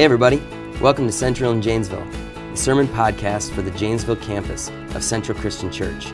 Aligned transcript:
Hey, 0.00 0.04
everybody. 0.04 0.42
Welcome 0.80 1.04
to 1.08 1.12
Central 1.12 1.52
in 1.52 1.60
Janesville, 1.60 2.06
the 2.52 2.56
sermon 2.56 2.88
podcast 2.88 3.50
for 3.50 3.60
the 3.60 3.70
Janesville 3.72 4.16
campus 4.16 4.70
of 4.94 5.04
Central 5.04 5.38
Christian 5.38 5.70
Church. 5.70 6.06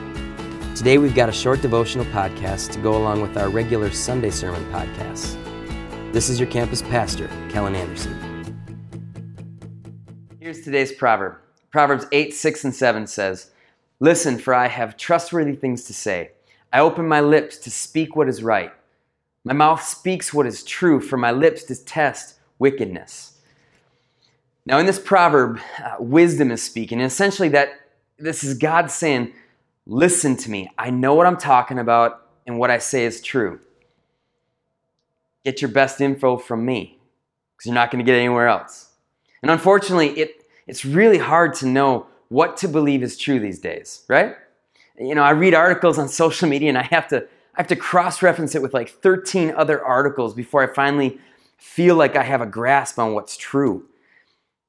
Today, 0.75 0.97
we've 0.97 1.15
got 1.15 1.29
a 1.29 1.31
short 1.31 1.61
devotional 1.61 2.03
podcast 2.07 2.73
to 2.73 2.79
go 2.79 2.97
along 2.97 3.21
with 3.21 3.37
our 3.37 3.47
regular 3.47 3.89
Sunday 3.89 4.29
sermon 4.29 4.61
podcasts. 4.73 5.41
This 6.11 6.27
is 6.27 6.37
your 6.37 6.49
campus 6.49 6.81
pastor, 6.81 7.29
Kellen 7.47 7.75
Anderson. 7.75 8.43
Here's 10.41 10.63
today's 10.63 10.91
proverb 10.91 11.37
Proverbs 11.71 12.07
8, 12.11 12.33
6, 12.33 12.65
and 12.65 12.75
7 12.75 13.07
says, 13.07 13.51
Listen, 14.01 14.37
for 14.37 14.53
I 14.53 14.67
have 14.67 14.97
trustworthy 14.97 15.55
things 15.55 15.85
to 15.85 15.93
say. 15.93 16.31
I 16.73 16.81
open 16.81 17.07
my 17.07 17.21
lips 17.21 17.55
to 17.59 17.71
speak 17.71 18.17
what 18.17 18.27
is 18.27 18.43
right. 18.43 18.73
My 19.45 19.53
mouth 19.53 19.81
speaks 19.81 20.33
what 20.33 20.45
is 20.45 20.65
true, 20.65 20.99
for 20.99 21.15
my 21.15 21.31
lips 21.31 21.63
detest 21.63 22.35
wickedness. 22.59 23.36
Now, 24.67 24.79
in 24.79 24.85
this 24.85 24.99
proverb, 24.99 25.61
uh, 25.81 25.95
wisdom 25.97 26.51
is 26.51 26.61
speaking. 26.61 26.99
And 26.99 27.07
essentially, 27.07 27.47
that 27.49 27.69
this 28.19 28.43
is 28.43 28.57
God 28.57 28.91
saying, 28.91 29.33
Listen 29.89 30.35
to 30.35 30.51
me. 30.51 30.69
I 30.77 30.89
know 30.89 31.13
what 31.13 31.25
I'm 31.25 31.37
talking 31.37 31.79
about, 31.79 32.27
and 32.45 32.59
what 32.59 32.69
I 32.69 32.77
say 32.77 33.05
is 33.05 33.21
true. 33.21 33.61
Get 35.45 35.61
your 35.61 35.71
best 35.71 36.01
info 36.01 36.35
from 36.35 36.65
me, 36.65 36.99
because 37.55 37.67
you're 37.67 37.73
not 37.75 37.89
going 37.89 38.05
to 38.05 38.11
get 38.11 38.17
anywhere 38.17 38.49
else. 38.49 38.89
And 39.41 39.49
unfortunately, 39.49 40.09
it, 40.19 40.43
it's 40.67 40.83
really 40.83 41.19
hard 41.19 41.53
to 41.55 41.67
know 41.67 42.07
what 42.27 42.57
to 42.57 42.67
believe 42.67 43.01
is 43.01 43.15
true 43.15 43.39
these 43.39 43.59
days, 43.59 44.03
right? 44.09 44.35
You 44.99 45.15
know, 45.15 45.23
I 45.23 45.29
read 45.29 45.53
articles 45.53 45.97
on 45.97 46.09
social 46.09 46.49
media 46.49 46.67
and 46.67 46.77
I 46.77 46.83
have 46.83 47.07
to 47.09 47.25
I 47.55 47.61
have 47.61 47.67
to 47.67 47.77
cross-reference 47.77 48.55
it 48.55 48.61
with 48.61 48.73
like 48.73 48.89
13 48.89 49.51
other 49.55 49.83
articles 49.83 50.33
before 50.33 50.69
I 50.69 50.73
finally 50.73 51.17
feel 51.57 51.95
like 51.95 52.17
I 52.17 52.23
have 52.23 52.41
a 52.41 52.45
grasp 52.45 52.99
on 52.99 53.13
what's 53.13 53.37
true. 53.37 53.85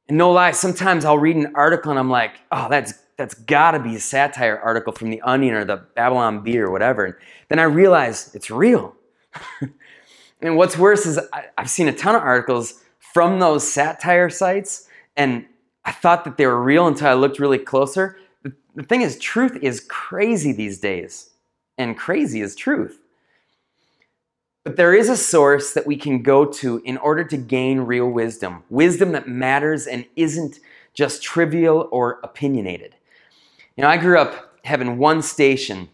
And 0.09 0.17
no 0.17 0.33
lie, 0.33 0.53
sometimes 0.53 1.05
I'll 1.05 1.19
read 1.19 1.37
an 1.37 1.53
article 1.55 1.91
and 1.91 1.99
I'm 1.99 2.11
like, 2.11 2.41
oh, 2.51 2.69
that's 2.69 2.95
that's 3.17 3.35
gotta 3.35 3.81
be 3.81 3.97
a 3.97 4.01
satire 4.01 4.59
article 4.59 4.93
from 4.93 5.11
the 5.11 5.21
Onion 5.23 5.55
or 5.55 5.65
the 5.65 5.77
Babylon 5.97 6.43
Bee 6.43 6.59
or 6.59 6.71
whatever. 6.71 7.05
And 7.05 7.15
then 7.49 7.59
I 7.59 7.65
realize 7.65 8.33
it's 8.35 8.49
real. 8.49 8.95
and 10.41 10.57
what's 10.57 10.79
worse 10.79 11.05
is 11.05 11.19
I, 11.33 11.47
I've 11.59 11.69
seen 11.69 11.89
a 11.89 11.93
ton 11.93 12.15
of 12.15 12.23
articles 12.23 12.81
from 13.01 13.41
those 13.41 13.71
satire 13.71 14.31
sites, 14.31 14.89
and 15.17 15.47
I 15.85 15.91
thought 15.91 16.25
that 16.25 16.37
they 16.37 16.47
were 16.47 16.63
real 16.63 16.87
until 16.87 17.09
I 17.09 17.15
looked 17.15 17.41
really 17.41 17.59
closer. 17.59 18.17
The, 18.45 18.53
the 18.77 18.85
thing 18.85 19.03
is, 19.03 19.19
truth 19.19 19.59
is 19.61 19.81
crazy 19.89 20.53
these 20.53 20.79
days, 20.79 21.31
and 21.77 21.99
crazy 21.99 22.41
is 22.41 22.55
truth. 22.55 23.01
But 24.69 24.77
there 24.77 24.93
is 24.93 25.09
a 25.09 25.17
source 25.17 25.73
that 25.73 25.87
we 25.87 25.97
can 25.97 26.23
go 26.23 26.45
to 26.45 26.83
in 26.85 26.99
order 26.99 27.25
to 27.25 27.39
gain 27.39 27.81
real 27.81 28.07
wisdom 28.07 28.65
wisdom 28.69 29.13
that 29.13 29.27
matters 29.27 29.87
and 29.87 30.05
isn't 30.15 30.59
just 30.93 31.23
trivial 31.23 31.89
or 31.91 32.21
opinionated. 32.23 32.95
You 33.79 33.83
know, 33.83 33.89
I 33.89 33.97
grew 33.97 34.19
up 34.19 34.59
having 34.65 34.99
one 34.99 35.23
station. 35.23 35.89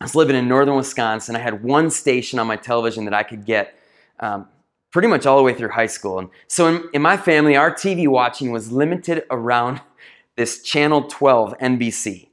I 0.00 0.04
was 0.06 0.16
living 0.16 0.34
in 0.34 0.48
northern 0.48 0.74
Wisconsin. 0.74 1.36
I 1.36 1.38
had 1.38 1.62
one 1.62 1.88
station 1.88 2.40
on 2.40 2.48
my 2.48 2.56
television 2.56 3.04
that 3.04 3.14
I 3.14 3.22
could 3.22 3.44
get 3.44 3.78
um, 4.18 4.48
pretty 4.90 5.06
much 5.06 5.24
all 5.24 5.36
the 5.36 5.44
way 5.44 5.54
through 5.54 5.68
high 5.68 5.86
school. 5.86 6.18
And 6.18 6.28
so 6.48 6.66
in, 6.66 6.82
in 6.94 7.02
my 7.02 7.16
family, 7.16 7.54
our 7.54 7.70
TV 7.70 8.08
watching 8.08 8.50
was 8.50 8.72
limited 8.72 9.22
around 9.30 9.80
this 10.36 10.64
channel 10.64 11.04
12 11.04 11.56
NBC. 11.58 12.26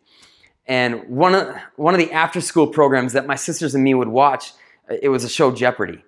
And 0.65 1.07
one 1.07 1.35
of, 1.35 1.55
one 1.75 1.93
of 1.93 1.99
the 1.99 2.11
after 2.11 2.41
school 2.41 2.65
programs 2.65 3.13
that 3.13 3.27
my 3.27 3.35
sisters 3.35 3.75
and 3.75 3.83
me 3.83 3.93
would 3.93 4.07
watch 4.07 4.53
it 5.01 5.09
was 5.09 5.23
a 5.23 5.29
show 5.29 5.51
Jeopardy. 5.51 6.03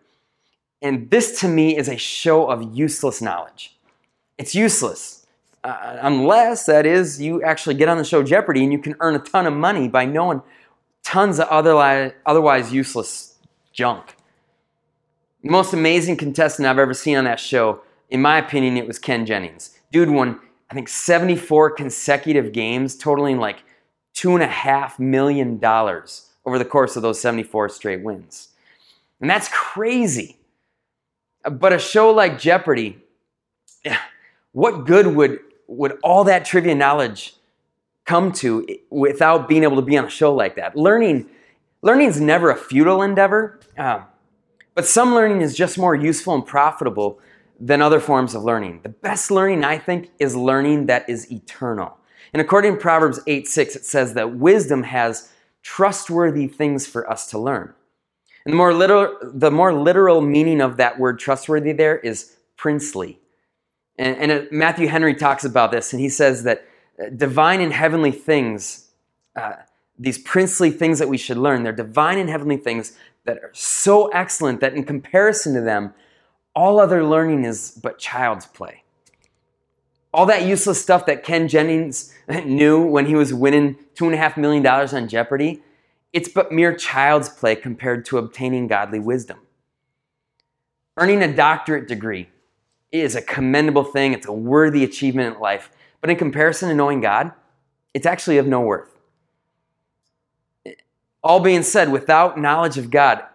And 0.81 1.09
this 1.09 1.39
to 1.39 1.47
me 1.47 1.75
is 1.77 1.87
a 1.87 1.97
show 1.97 2.47
of 2.47 2.75
useless 2.75 3.21
knowledge. 3.21 3.77
It's 4.37 4.53
useless. 4.53 5.25
Uh, 5.63 5.97
unless, 6.01 6.67
that 6.67 6.85
is, 6.85 7.19
you 7.19 7.41
actually 7.41 7.75
get 7.75 7.89
on 7.89 7.97
the 7.97 8.03
show 8.03 8.21
Jeopardy 8.21 8.63
and 8.63 8.71
you 8.71 8.77
can 8.79 8.95
earn 8.99 9.15
a 9.15 9.19
ton 9.19 9.47
of 9.47 9.53
money 9.53 9.87
by 9.87 10.05
knowing 10.05 10.41
tons 11.03 11.39
of 11.39 11.47
otherwise, 11.47 12.11
otherwise 12.25 12.71
useless 12.71 13.35
junk. 13.73 14.15
The 15.43 15.49
most 15.49 15.73
amazing 15.73 16.17
contestant 16.17 16.67
I've 16.67 16.79
ever 16.79 16.93
seen 16.93 17.17
on 17.17 17.23
that 17.23 17.39
show, 17.39 17.81
in 18.09 18.21
my 18.21 18.37
opinion, 18.37 18.77
it 18.77 18.87
was 18.87 18.99
Ken 18.99 19.25
Jennings. 19.25 19.77
Dude 19.91 20.09
won, 20.09 20.39
I 20.69 20.75
think, 20.75 20.87
74 20.87 21.71
consecutive 21.71 22.51
games, 22.51 22.95
totaling 22.95 23.37
like 23.37 23.63
$2.5 24.15 24.99
million 24.99 25.59
over 25.63 26.59
the 26.59 26.65
course 26.65 26.95
of 26.95 27.01
those 27.01 27.19
74 27.19 27.69
straight 27.69 28.03
wins. 28.03 28.49
And 29.25 29.29
that's 29.31 29.47
crazy. 29.47 30.37
But 31.49 31.73
a 31.73 31.79
show 31.79 32.11
like 32.11 32.37
Jeopardy, 32.37 32.99
what 34.51 34.85
good 34.85 35.07
would, 35.07 35.39
would 35.65 35.97
all 36.03 36.25
that 36.25 36.45
trivia 36.45 36.75
knowledge 36.75 37.33
come 38.05 38.31
to 38.33 38.67
without 38.91 39.47
being 39.47 39.63
able 39.63 39.77
to 39.77 39.81
be 39.81 39.97
on 39.97 40.05
a 40.05 40.11
show 40.11 40.31
like 40.31 40.57
that? 40.57 40.75
Learning, 40.75 41.27
learning 41.81 42.07
is 42.07 42.21
never 42.21 42.51
a 42.51 42.55
futile 42.55 43.01
endeavor, 43.01 43.59
uh, 43.79 44.01
but 44.75 44.85
some 44.85 45.15
learning 45.15 45.41
is 45.41 45.55
just 45.55 45.75
more 45.75 45.95
useful 45.95 46.35
and 46.35 46.45
profitable 46.45 47.19
than 47.59 47.81
other 47.81 47.99
forms 47.99 48.35
of 48.35 48.43
learning. 48.43 48.81
The 48.83 48.89
best 48.89 49.31
learning, 49.31 49.63
I 49.63 49.79
think, 49.79 50.11
is 50.19 50.35
learning 50.35 50.85
that 50.85 51.09
is 51.09 51.31
eternal. 51.31 51.97
And 52.31 52.43
according 52.43 52.75
to 52.75 52.79
Proverbs 52.79 53.19
8 53.25 53.47
6, 53.47 53.75
it 53.75 53.85
says 53.85 54.13
that 54.13 54.35
wisdom 54.35 54.83
has 54.83 55.31
trustworthy 55.63 56.45
things 56.45 56.85
for 56.85 57.09
us 57.09 57.25
to 57.31 57.39
learn. 57.39 57.73
And 58.45 58.53
the 58.53 58.57
more 58.57 58.73
literal, 58.73 59.17
the 59.23 59.51
more 59.51 59.73
literal 59.73 60.21
meaning 60.21 60.61
of 60.61 60.77
that 60.77 60.99
word 60.99 61.19
trustworthy 61.19 61.71
there 61.71 61.97
is 61.97 62.35
princely. 62.55 63.19
And, 63.97 64.17
and 64.17 64.31
it, 64.31 64.51
Matthew 64.51 64.87
Henry 64.87 65.15
talks 65.15 65.43
about 65.43 65.71
this, 65.71 65.93
and 65.93 66.01
he 66.01 66.09
says 66.09 66.43
that 66.43 66.67
uh, 66.99 67.09
divine 67.09 67.61
and 67.61 67.73
heavenly 67.73 68.11
things, 68.11 68.91
uh, 69.35 69.53
these 69.97 70.17
princely 70.17 70.69
things 70.69 70.99
that 70.99 71.09
we 71.09 71.17
should 71.17 71.37
learn, 71.37 71.63
they're 71.63 71.73
divine 71.73 72.17
and 72.17 72.29
heavenly 72.29 72.57
things 72.57 72.97
that 73.25 73.37
are 73.37 73.51
so 73.53 74.07
excellent 74.09 74.59
that 74.61 74.73
in 74.73 74.83
comparison 74.83 75.53
to 75.55 75.61
them, 75.61 75.93
all 76.55 76.79
other 76.79 77.03
learning 77.03 77.43
is 77.43 77.71
but 77.71 77.97
child's 77.97 78.45
play. 78.45 78.83
All 80.13 80.25
that 80.27 80.45
useless 80.45 80.81
stuff 80.81 81.05
that 81.07 81.23
Ken 81.23 81.47
Jennings 81.47 82.13
knew 82.45 82.85
when 82.85 83.07
he 83.07 83.15
was 83.15 83.33
winning 83.33 83.75
$2.5 83.95 84.37
million 84.37 84.65
on 84.65 85.07
Jeopardy, 85.07 85.61
it's 86.15 86.29
but 86.29 86.49
mere 86.49 86.73
child's 86.73 87.27
play 87.27 87.57
compared 87.57 88.05
to 88.05 88.17
obtaining 88.17 88.67
godly 88.67 88.99
wisdom. 88.99 89.37
Earning 90.95 91.21
a 91.21 91.35
doctorate 91.35 91.89
degree 91.89 92.29
is 92.89 93.15
a 93.15 93.21
commendable 93.21 93.83
thing, 93.83 94.13
it's 94.13 94.25
a 94.25 94.31
worthy 94.31 94.85
achievement 94.85 95.35
in 95.35 95.41
life, 95.41 95.69
but 95.99 96.09
in 96.09 96.15
comparison 96.15 96.69
to 96.69 96.75
knowing 96.75 97.01
God, 97.01 97.33
it's 97.93 98.05
actually 98.05 98.37
of 98.37 98.47
no 98.47 98.61
worth. 98.61 98.97
All 101.21 101.41
being 101.41 101.63
said, 101.63 101.91
without 101.91 102.39
knowledge 102.39 102.77
of 102.77 102.89
God, 102.89 103.25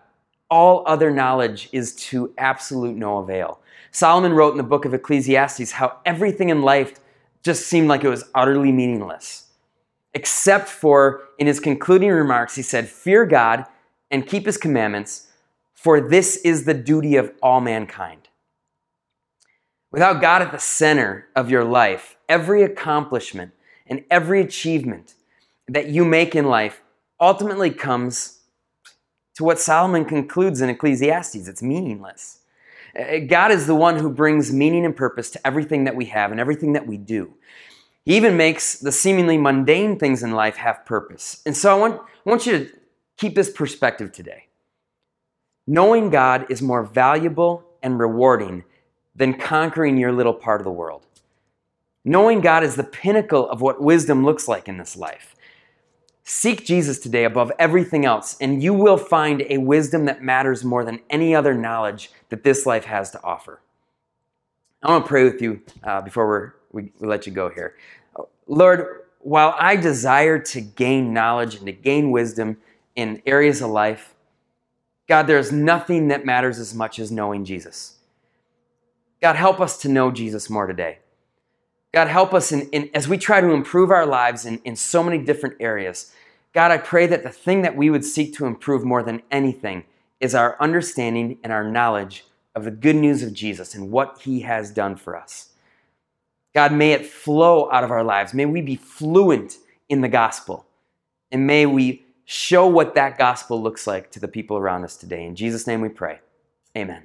all 0.48 0.82
other 0.86 1.10
knowledge 1.10 1.68
is 1.72 1.94
to 1.96 2.32
absolute 2.38 2.96
no 2.96 3.18
avail. 3.18 3.60
Solomon 3.90 4.32
wrote 4.32 4.52
in 4.52 4.56
the 4.56 4.62
book 4.62 4.86
of 4.86 4.94
Ecclesiastes 4.94 5.72
how 5.72 5.98
everything 6.06 6.48
in 6.48 6.62
life 6.62 6.94
just 7.42 7.66
seemed 7.66 7.88
like 7.88 8.04
it 8.04 8.08
was 8.08 8.24
utterly 8.34 8.72
meaningless 8.72 9.49
except 10.14 10.68
for 10.68 11.22
in 11.38 11.46
his 11.46 11.60
concluding 11.60 12.10
remarks, 12.10 12.54
he 12.54 12.62
said, 12.62 12.88
Fear 12.88 13.26
God 13.26 13.66
and 14.10 14.26
keep 14.26 14.46
his 14.46 14.56
commandments, 14.56 15.28
for 15.74 16.00
this 16.00 16.36
is 16.38 16.64
the 16.64 16.74
duty 16.74 17.16
of 17.16 17.32
all 17.42 17.60
mankind. 17.60 18.28
Without 19.92 20.20
God 20.20 20.42
at 20.42 20.52
the 20.52 20.58
center 20.58 21.26
of 21.34 21.50
your 21.50 21.64
life, 21.64 22.16
every 22.28 22.62
accomplishment 22.62 23.52
and 23.86 24.04
every 24.10 24.40
achievement 24.40 25.14
that 25.68 25.88
you 25.88 26.04
make 26.04 26.34
in 26.34 26.44
life 26.44 26.82
ultimately 27.20 27.70
comes 27.70 28.40
to 29.34 29.44
what 29.44 29.58
Solomon 29.58 30.04
concludes 30.04 30.60
in 30.60 30.68
Ecclesiastes 30.68 31.48
it's 31.48 31.62
meaningless. 31.62 32.38
Uh, 32.98 33.18
God 33.26 33.50
is 33.50 33.66
the 33.66 33.74
one 33.74 33.96
who 33.96 34.10
brings 34.10 34.52
meaning 34.52 34.84
and 34.84 34.94
purpose 34.94 35.30
to 35.30 35.46
everything 35.46 35.84
that 35.84 35.96
we 35.96 36.06
have 36.06 36.30
and 36.30 36.40
everything 36.40 36.72
that 36.72 36.86
we 36.86 36.96
do. 36.96 37.32
He 38.04 38.16
even 38.16 38.36
makes 38.36 38.78
the 38.78 38.92
seemingly 38.92 39.36
mundane 39.36 39.98
things 39.98 40.22
in 40.22 40.32
life 40.32 40.56
have 40.56 40.84
purpose. 40.86 41.42
And 41.44 41.56
so 41.56 41.74
I 41.74 41.78
want, 41.78 42.00
I 42.00 42.30
want 42.30 42.46
you 42.46 42.58
to 42.58 42.70
keep 43.16 43.34
this 43.34 43.50
perspective 43.50 44.12
today. 44.12 44.46
Knowing 45.66 46.10
God 46.10 46.46
is 46.50 46.62
more 46.62 46.82
valuable 46.82 47.64
and 47.82 47.98
rewarding 47.98 48.64
than 49.14 49.34
conquering 49.34 49.98
your 49.98 50.12
little 50.12 50.32
part 50.32 50.60
of 50.60 50.64
the 50.64 50.72
world. 50.72 51.06
Knowing 52.04 52.40
God 52.40 52.64
is 52.64 52.76
the 52.76 52.84
pinnacle 52.84 53.48
of 53.48 53.60
what 53.60 53.82
wisdom 53.82 54.24
looks 54.24 54.48
like 54.48 54.68
in 54.68 54.78
this 54.78 54.96
life. 54.96 55.36
Seek 56.24 56.64
Jesus 56.64 56.98
today 56.98 57.24
above 57.24 57.52
everything 57.58 58.04
else, 58.04 58.36
and 58.40 58.62
you 58.62 58.72
will 58.72 58.96
find 58.96 59.44
a 59.50 59.58
wisdom 59.58 60.06
that 60.06 60.22
matters 60.22 60.64
more 60.64 60.84
than 60.84 61.00
any 61.10 61.34
other 61.34 61.54
knowledge 61.54 62.10
that 62.30 62.44
this 62.44 62.64
life 62.64 62.84
has 62.84 63.10
to 63.10 63.22
offer. 63.22 63.60
I 64.82 64.90
want 64.90 65.04
to 65.04 65.08
pray 65.08 65.24
with 65.24 65.42
you 65.42 65.60
uh, 65.82 66.00
before 66.00 66.26
we're 66.26 66.52
we, 66.72 66.92
we 66.98 67.08
let 67.08 67.26
you 67.26 67.32
go 67.32 67.48
here. 67.48 67.76
Lord, 68.46 69.02
while 69.20 69.54
I 69.58 69.76
desire 69.76 70.38
to 70.38 70.60
gain 70.60 71.12
knowledge 71.12 71.54
and 71.56 71.66
to 71.66 71.72
gain 71.72 72.10
wisdom 72.10 72.56
in 72.96 73.22
areas 73.26 73.60
of 73.60 73.70
life, 73.70 74.14
God, 75.08 75.26
there's 75.26 75.52
nothing 75.52 76.08
that 76.08 76.24
matters 76.24 76.58
as 76.58 76.74
much 76.74 76.98
as 76.98 77.10
knowing 77.10 77.44
Jesus. 77.44 77.96
God, 79.20 79.36
help 79.36 79.60
us 79.60 79.76
to 79.78 79.88
know 79.88 80.10
Jesus 80.10 80.48
more 80.48 80.66
today. 80.66 80.98
God, 81.92 82.08
help 82.08 82.32
us 82.32 82.52
in, 82.52 82.68
in, 82.70 82.88
as 82.94 83.08
we 83.08 83.18
try 83.18 83.40
to 83.40 83.50
improve 83.50 83.90
our 83.90 84.06
lives 84.06 84.46
in, 84.46 84.60
in 84.64 84.76
so 84.76 85.02
many 85.02 85.18
different 85.18 85.56
areas. 85.58 86.12
God, 86.52 86.70
I 86.70 86.78
pray 86.78 87.06
that 87.06 87.22
the 87.22 87.30
thing 87.30 87.62
that 87.62 87.76
we 87.76 87.90
would 87.90 88.04
seek 88.04 88.34
to 88.36 88.46
improve 88.46 88.84
more 88.84 89.02
than 89.02 89.22
anything 89.30 89.84
is 90.20 90.34
our 90.34 90.56
understanding 90.60 91.38
and 91.42 91.52
our 91.52 91.68
knowledge 91.68 92.24
of 92.54 92.64
the 92.64 92.70
good 92.70 92.96
news 92.96 93.22
of 93.22 93.32
Jesus 93.32 93.74
and 93.74 93.90
what 93.90 94.20
he 94.22 94.40
has 94.40 94.70
done 94.70 94.96
for 94.96 95.16
us. 95.16 95.49
God, 96.54 96.72
may 96.72 96.92
it 96.92 97.06
flow 97.06 97.70
out 97.70 97.84
of 97.84 97.90
our 97.90 98.02
lives. 98.02 98.34
May 98.34 98.46
we 98.46 98.60
be 98.60 98.76
fluent 98.76 99.58
in 99.88 100.00
the 100.00 100.08
gospel. 100.08 100.66
And 101.30 101.46
may 101.46 101.66
we 101.66 102.04
show 102.24 102.66
what 102.66 102.94
that 102.94 103.18
gospel 103.18 103.62
looks 103.62 103.86
like 103.86 104.10
to 104.12 104.20
the 104.20 104.28
people 104.28 104.56
around 104.56 104.84
us 104.84 104.96
today. 104.96 105.24
In 105.24 105.36
Jesus' 105.36 105.66
name 105.66 105.80
we 105.80 105.88
pray. 105.88 106.20
Amen. 106.76 107.02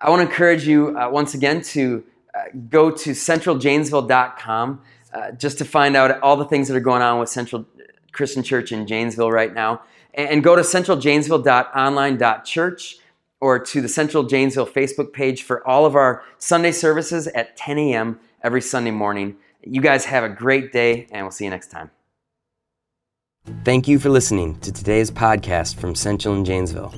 I 0.00 0.10
want 0.10 0.20
to 0.20 0.26
encourage 0.26 0.66
you 0.66 0.98
uh, 0.98 1.08
once 1.10 1.34
again 1.34 1.62
to 1.62 2.04
uh, 2.34 2.44
go 2.68 2.90
to 2.90 3.10
centraljanesville.com 3.10 4.82
uh, 5.12 5.32
just 5.32 5.58
to 5.58 5.64
find 5.64 5.96
out 5.96 6.20
all 6.20 6.36
the 6.36 6.44
things 6.44 6.68
that 6.68 6.76
are 6.76 6.80
going 6.80 7.02
on 7.02 7.18
with 7.18 7.28
Central 7.28 7.66
Christian 8.12 8.42
Church 8.42 8.72
in 8.72 8.86
Janesville 8.86 9.30
right 9.30 9.54
now. 9.54 9.82
And, 10.14 10.28
and 10.28 10.44
go 10.44 10.56
to 10.56 10.62
centraljanesville.online.church 10.62 12.96
or 13.40 13.58
to 13.58 13.80
the 13.80 13.88
Central 13.88 14.22
Janesville 14.22 14.66
Facebook 14.66 15.12
page 15.12 15.42
for 15.42 15.66
all 15.66 15.84
of 15.84 15.94
our 15.94 16.22
Sunday 16.38 16.72
services 16.72 17.26
at 17.28 17.56
10 17.56 17.78
a.m. 17.78 18.18
every 18.42 18.62
Sunday 18.62 18.90
morning. 18.90 19.36
You 19.62 19.80
guys 19.80 20.04
have 20.06 20.24
a 20.24 20.28
great 20.28 20.72
day, 20.72 21.06
and 21.10 21.24
we'll 21.24 21.32
see 21.32 21.44
you 21.44 21.50
next 21.50 21.70
time. 21.70 21.90
Thank 23.64 23.86
you 23.86 23.98
for 23.98 24.08
listening 24.08 24.58
to 24.60 24.72
today's 24.72 25.10
podcast 25.10 25.76
from 25.76 25.94
Central 25.94 26.34
and 26.34 26.44
Janesville. 26.44 26.94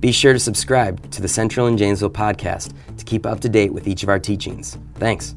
Be 0.00 0.12
sure 0.12 0.32
to 0.32 0.38
subscribe 0.38 1.10
to 1.12 1.22
the 1.22 1.28
Central 1.28 1.66
and 1.66 1.78
Janesville 1.78 2.10
podcast 2.10 2.74
to 2.98 3.04
keep 3.04 3.24
up 3.24 3.40
to 3.40 3.48
date 3.48 3.72
with 3.72 3.86
each 3.86 4.02
of 4.02 4.08
our 4.08 4.18
teachings. 4.18 4.76
Thanks. 4.96 5.34